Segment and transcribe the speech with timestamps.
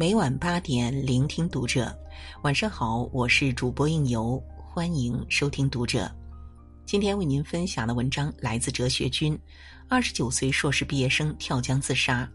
[0.00, 1.92] 每晚八点，聆听读者。
[2.42, 6.08] 晚上好，我是主播应由，欢迎收听读者。
[6.86, 9.36] 今天为您分享的文章来自哲学君。
[9.88, 12.30] 二十九岁硕士毕业生跳江自杀，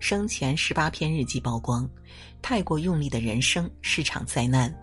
[0.00, 1.88] 生前十八篇日记曝光，
[2.42, 4.74] 太过用力的人生是场灾难。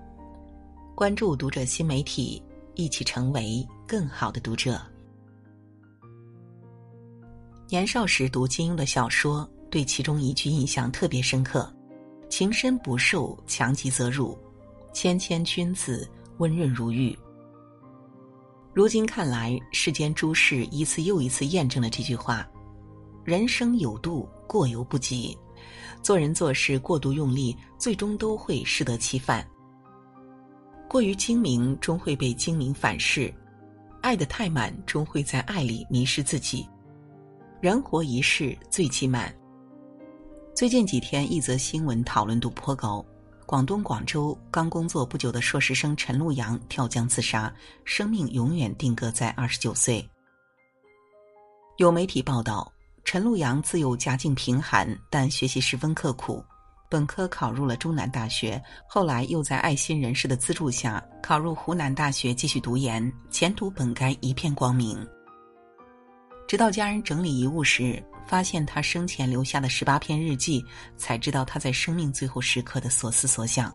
[0.96, 2.42] 关注读者新媒体，
[2.76, 4.82] 一起成为更好的读者。
[7.68, 11.70] 年少时读金庸的小说，对其中一句印象特别深刻。
[12.36, 14.36] 情深不寿，强极则辱；
[14.91, 17.16] 谦谦君子，温润如玉。
[18.74, 22.50] 如今看来，世间诸事一次又一次验证了这句话：
[23.24, 25.38] 人生有度，过犹不及。
[26.02, 29.48] 做人做事过度用力，最终都会适得其反。
[30.90, 33.32] 过于精明，终会被精明反噬；
[34.02, 36.68] 爱得太满，终会在爱里迷失自己。
[37.62, 39.32] 人活一世，最忌慢。
[40.64, 43.06] 最近几天，一则新闻讨论度颇高。
[43.46, 50.10] 广东广州刚工作不久的硕士生陈路阳跳江自杀，生命永远定格在二十九岁。
[51.80, 52.72] 有媒体报道，
[53.04, 56.41] 陈路阳自幼家境贫寒，但学习十分刻苦，
[56.90, 65.06] 本科考入了中南大学，后来又在爱心人士的资助下考入湖南大学继续读研，前途本该一片光明。
[66.47, 70.63] 直到家人整理遗物时，发现他生前留下的十八篇日记，
[70.97, 73.74] 才知道他在生命最后时刻的所思所想。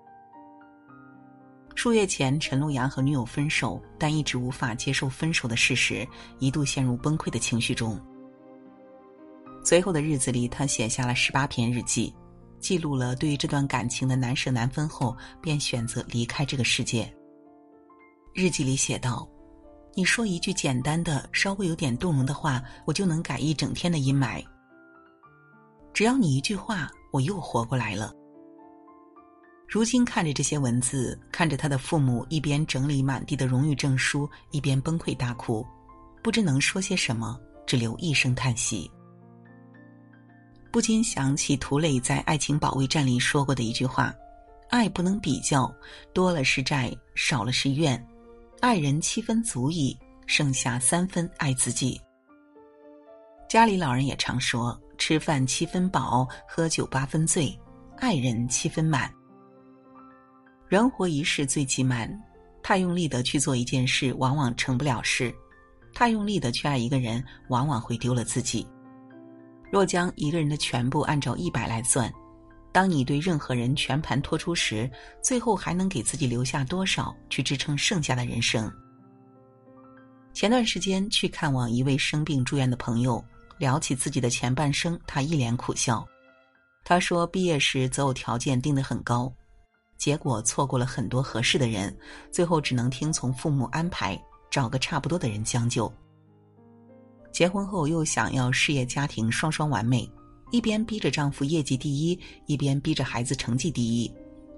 [1.75, 6.07] 数月前，陈路阳和女友分手，但一直无法接受分手的事实，
[6.39, 8.01] 一度陷入崩溃的情绪中。
[9.65, 12.15] 随后的日子里，他写下了十八篇日记，
[12.59, 17.13] 记录了对于这段感情的难舍难分后，便选择离开这个世界。
[18.35, 19.29] 日记里写道。
[19.99, 24.41] 你说一句简单的、稍微有点动容的话，我就能改一整天的阴霾。
[25.93, 28.15] 只要你一句话，我又活过来了。
[29.67, 35.67] 如今看着这些文字，看着他的父母一边整理满地的荣誉证书，一边崩溃大哭，
[36.23, 37.37] 不知能说些什么，
[37.67, 38.89] 只留一声叹息。
[40.71, 44.15] 不禁想起涂磊在《爱情保卫战》里说过的一句话
[44.71, 45.69] ：“爱不能比较，
[46.15, 48.01] 多了是债，少了是怨。”
[48.61, 49.97] 爱人七分足矣，
[50.27, 52.01] 剩下三分爱自己。
[53.49, 57.57] 家里老人也常说：吃饭七分饱，喝酒八分醉，
[57.99, 59.09] 爱人七分满。
[60.67, 62.13] 人活一世最忌满，
[62.61, 65.31] 太用力的去做一件事，往往成不了事；
[65.95, 68.67] 太用力的去爱一个人，往往会丢了自己。
[69.71, 72.13] 若将一个人的全部按照一百来算。
[72.71, 74.91] 当你对任何人全盘托出时，
[75.23, 78.71] 最后还能给自己留下多少去支撑剩下的人生？
[80.35, 83.25] 前段时间去看望一位生病住院的朋友，
[83.59, 86.07] 聊起自己的前半生，他一脸苦笑。
[86.85, 89.33] 他说：“毕业时择偶条件定得很高，
[89.97, 91.95] 结果错过了很多合适的人，
[92.31, 94.19] 最后只能听从父母安排，
[94.51, 95.93] 找个差不多的人将就。
[97.33, 100.09] 结婚后又想要事业家庭双双完美。”
[100.51, 104.13] 一边逼着丈夫业绩第一，一边逼着孩子成绩第一，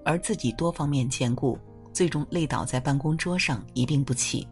[0.04, 1.58] 而自己多方面兼顾，
[1.92, 4.46] 最终累倒在办公桌上一病不起。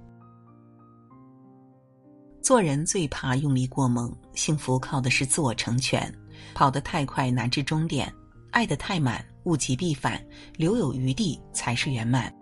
[2.43, 6.13] 做人最怕用力过猛，幸福靠的是自我成全。
[6.55, 8.13] 跑得太快难至终点，
[8.53, 10.25] 爱得太满物极必反，
[10.57, 12.33] 留有余地才是圆满。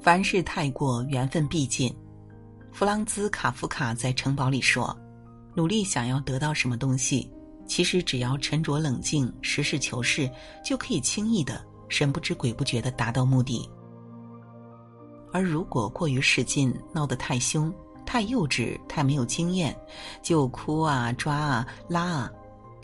[0.00, 1.94] 凡事太过，缘分必尽。
[2.72, 4.96] 弗朗兹·卡夫卡在《城堡》里说
[5.54, 7.30] ：“努力想要得到什么东西。”
[7.68, 10.28] 其实只要沉着冷静、实事求是，
[10.64, 13.70] 就可以轻易的、神不知鬼不觉的达到目的。
[15.30, 17.72] 而如果过于使劲、闹得太凶、
[18.06, 19.78] 太幼稚、太没有经验，
[20.22, 22.32] 就哭啊、抓啊、拉啊，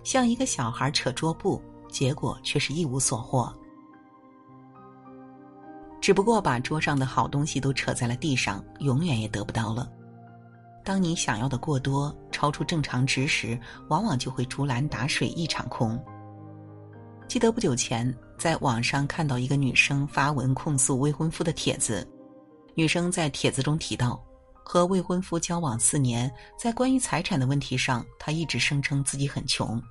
[0.05, 3.51] 像一个小孩扯桌布，结果却是一无所获。
[6.03, 9.91] 只不过把桌上的好东西都扯在了地上，永远也得不到了。
[10.85, 12.15] 当你想要的过多，
[12.45, 13.59] 超出正常值时，
[13.89, 15.99] 往往就会竹篮打水一场空。
[17.27, 22.07] 记得不久前在网上看到一个女生发文控诉未婚夫的帖子，
[22.75, 24.23] 女生在帖子中提到，
[24.63, 29.83] 和未婚夫交往四年，在关于财产的问题上，她一直声称自己很穷。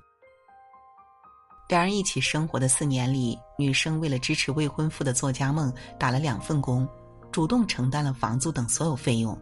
[1.68, 6.88] 两人一起生活的四年里，女生为了支持未婚夫的作家梦，打了两份工，
[7.32, 9.36] 主动承担了房租等所有费用。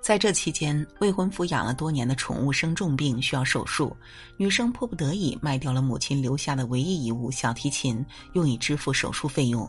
[0.00, 3.94] 在这期间，未婚夫养了多年的宠物生重病，需要手术。
[4.36, 9.68] 女生迫不得已卖掉了母亲留下的唯一遗物——小提琴，用以支付手术费用。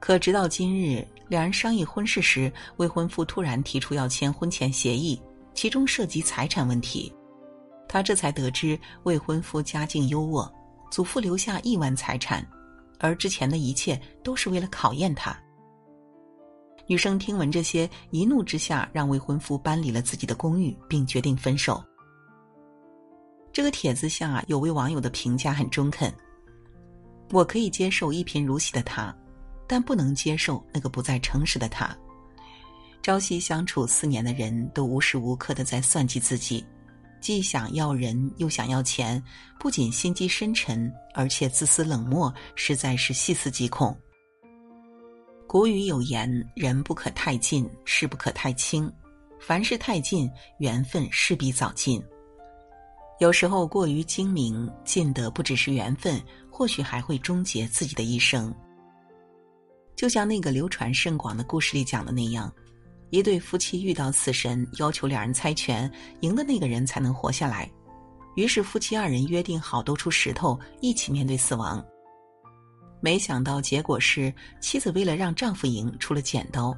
[0.00, 5.20] 可直到今日，两人商议婚事时，未婚夫突然提出要签婚前协议，
[5.54, 7.12] 其中涉及财产问题。
[7.86, 10.50] 她这才得知，未婚夫家境优渥，
[10.90, 12.44] 祖父留下亿万财产，
[12.98, 15.38] 而之前的一切都是为了考验他。
[16.86, 21.82] 女生听闻这些，一怒之下让未婚夫搬离了自己的公寓，并决定分手。
[23.52, 26.12] 这个帖子下有位网友的评价很中肯
[27.32, 29.16] ：“我可以接受一贫如洗的他，
[29.66, 31.96] 但不能接受那个不再诚实的他。
[33.00, 36.62] 朝夕相处四年的人都无时无刻的在算计自己，
[37.18, 39.22] 既想要人又想要钱，
[39.58, 43.96] 不仅心机深沉，而且自私冷漠，实在是细思极恐。”
[45.46, 48.90] 古语有言：“人不可太近，事不可太轻。
[49.38, 52.02] 凡事太近，缘分势必早尽。
[53.20, 56.20] 有时候过于精明，近的不只是缘分，
[56.50, 58.52] 或许还会终结自己的一生。”
[59.94, 62.52] 就像那个流传甚广的故事里讲的那样，
[63.10, 65.88] 一对夫妻遇到死神，要求两人猜拳，
[66.20, 67.70] 赢的那个人才能活下来。
[68.34, 71.84] 于是夫妻二人约定好兜出石头，一起面对死亡。
[73.04, 76.74] 没想到结果是，妻子为了让丈夫赢出了剪刀，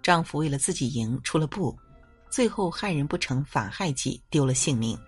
[0.00, 1.76] 丈夫为了自己赢出了布，
[2.30, 4.96] 最后害人不成反害己，丢了性命。《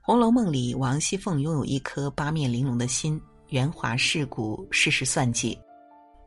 [0.00, 5.56] 红楼梦》里，王熙凤拥有一颗八面玲珑的心，圆滑世故，事事算计，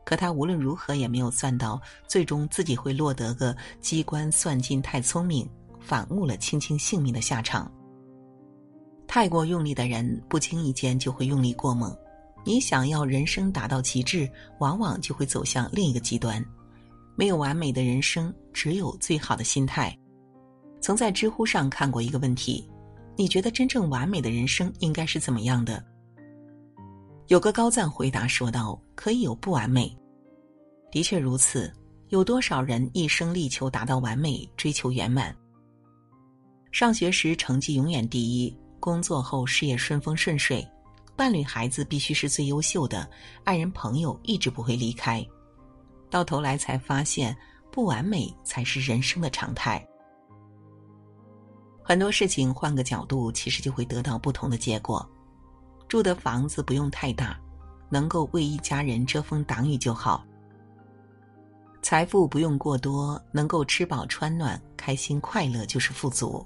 [0.02, 1.78] 可她无论如何也没有算到，
[2.08, 5.46] 最终自己会落得个机关算尽太聪明，
[5.80, 7.70] 反误了卿卿性命的下场。
[9.06, 11.94] 太过用力的人，不经意间就会用力过猛。
[12.44, 16.44] 你想要人生达到极致，往往就会走向另一个极端。
[17.16, 19.96] 没有完美的人生，只有最好的心态。
[20.80, 22.68] 曾在知乎上看过一个问题：
[23.16, 25.82] 你觉得真正完美的人生应该是怎么样的？
[27.28, 29.96] 有个高赞回答说道：“可以有不完美。”
[30.92, 31.72] 的确如此，
[32.10, 35.34] 有多少人一生力求达到完美，追求圆满？
[36.70, 40.66] 上学时成绩永远第一，工作后事业顺风顺水。
[41.16, 43.08] 伴侣、孩子必须是最优秀的，
[43.44, 45.24] 爱人、朋友一直不会离开。
[46.10, 47.36] 到头来才发现，
[47.70, 49.84] 不完美才是人生的常态。
[51.82, 55.08] 很多事情换个角度，其实就会得到不同的结果。
[55.86, 57.38] 住的房子不用太大，
[57.90, 60.24] 能够为一家人遮风挡雨就好。
[61.82, 66.44] 财富不用过多，能够吃饱穿暖、开心快乐就是富足。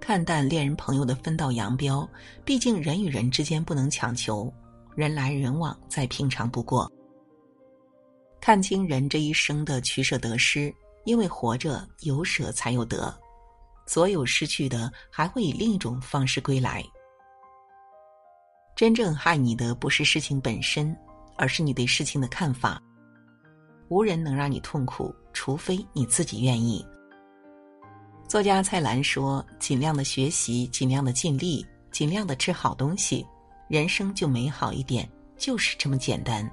[0.00, 2.08] 看淡恋人朋友的分道扬镳，
[2.44, 4.52] 毕竟人与人之间不能强求，
[4.94, 6.90] 人来人往再平常不过。
[8.40, 10.74] 看清人这一生的取舍得失，
[11.04, 13.14] 因为活着有舍才有得，
[13.86, 16.82] 所有失去的还会以另一种方式归来。
[18.74, 20.96] 真正害你的不是事情本身，
[21.36, 22.80] 而是你对事情的看法。
[23.88, 26.86] 无人能让你痛苦，除非你自己愿意。
[28.28, 33.26] 作家蔡澜说：“尽量的学习，尽量的尽力，尽量的吃好东西，
[33.68, 35.08] 人生就美好一点，
[35.38, 36.48] 就是这么简单。”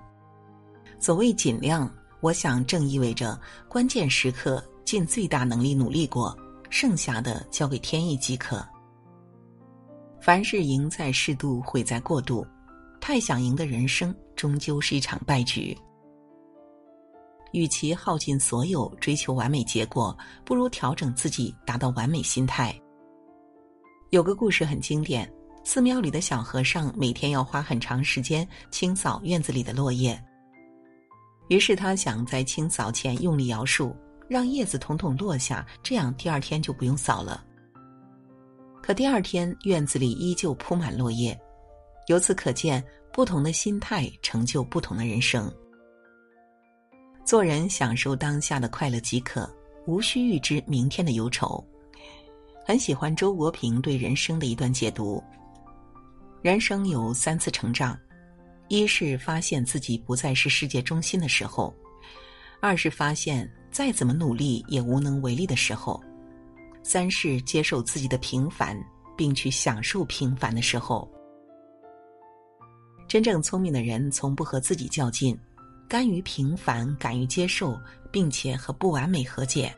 [1.01, 3.38] 所谓“尽量”，我想正意味着
[3.68, 6.33] 关键时刻尽最大能力努力过，
[6.69, 8.66] 剩下的交给天意即可。
[10.22, 12.48] 凡事赢在适度，毁在过度。
[13.01, 15.77] 太想赢的人生，终究是一场败局。
[17.56, 22.77] 与其耗尽所有追求完美结果，不如调整自己，达到完美心态。
[24.10, 25.32] 有个故事很经典：
[25.63, 30.22] 寺庙里的小和尚每天要花很长时间清扫院子里的落叶。
[31.48, 33.96] 于是他想在清扫前用力摇树，
[34.27, 37.41] 让叶子统统落下，这样第二天就不用扫了。
[38.84, 41.39] 可第二天院子里依旧铺满落叶。
[42.08, 45.51] 由此可见，不同的心态成就不同的人生。
[47.25, 49.51] 做人享受当下的快乐即可，
[49.88, 51.62] 无需预知明天的忧愁。
[52.63, 55.24] 很喜欢周国平对人生的一段解读：
[56.44, 57.98] 人生有三次成长，
[58.67, 61.74] 一是发现自己不再是世界中心的时候；
[62.62, 66.00] 二是发现再怎么努力也无能为力的时候；
[66.84, 68.79] 三是接受自己的平凡，
[69.17, 71.12] 并去享受平凡的时候。
[73.08, 75.36] 真正聪明的人，从不和自己较劲。
[75.88, 77.80] 甘于平凡，敢于接受，
[78.12, 79.75] 并且和不完美和解。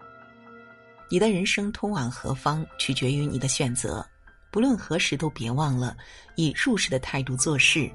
[1.10, 4.06] 你的人生通往何方，取决于你的选择。
[4.52, 5.96] 不论何时，都别忘了
[6.36, 7.90] 以入世的态度做事，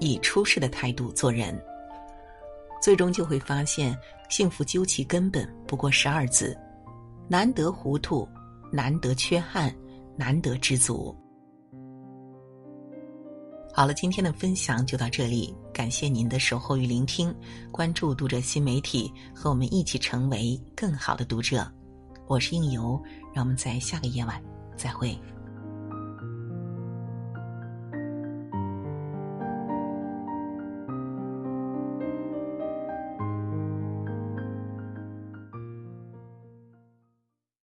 [0.00, 1.58] 以出世的态度做人。
[2.82, 3.96] 最终就会发现，
[4.28, 6.56] 幸福究其根本不过十二字：
[7.28, 8.28] 难得糊涂，
[8.70, 9.74] 难得缺憾，
[10.16, 11.16] 难得知足。
[13.76, 17.34] 好了，今天的分享就到这里，感谢您的守候与聆听，
[17.72, 21.68] 关注读者新媒体，和我们一起成为更好的读者。
[22.28, 23.02] 我是应由，
[23.34, 24.40] 让我们在下个夜晚
[24.76, 25.18] 再会。